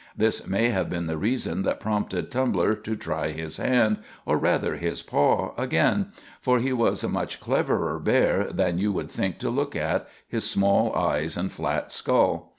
This 0.17 0.47
may 0.47 0.69
have 0.71 0.89
been 0.89 1.05
the 1.05 1.15
reason 1.15 1.61
that 1.61 1.79
prompted 1.79 2.31
Tumbler 2.31 2.73
to 2.73 2.95
try 2.95 3.29
his 3.29 3.57
hand, 3.57 3.97
or 4.25 4.35
rather 4.35 4.75
his 4.77 5.03
paw, 5.03 5.53
again, 5.61 6.07
for 6.41 6.57
he 6.57 6.73
was 6.73 7.03
a 7.03 7.07
much 7.07 7.39
cleverer 7.39 7.99
bear 7.99 8.45
than 8.45 8.79
you 8.79 8.91
would 8.91 9.11
think 9.11 9.37
to 9.37 9.51
look 9.51 9.75
at 9.75 10.07
his 10.27 10.49
small 10.49 10.91
eyes 10.95 11.37
and 11.37 11.51
flat 11.51 11.91
skull. 11.91 12.49